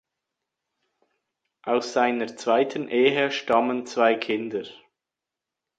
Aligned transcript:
Aus 1.61 1.93
seiner 1.93 2.35
zweiten 2.35 2.87
Ehe 2.89 3.29
stammen 3.29 3.85
zwei 3.85 4.15
Kinder. 4.15 4.65